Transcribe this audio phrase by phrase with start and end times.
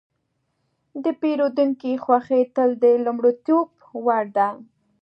[1.03, 3.67] د پیرودونکي خوښي تل د لومړیتوب
[4.05, 4.49] وړ ده.